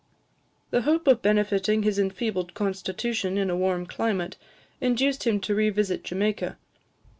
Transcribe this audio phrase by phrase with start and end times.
[0.71, 4.35] The hope of benefiting his enfeebled constitution in a warm climate
[4.81, 6.57] induced him to revisit Jamaica.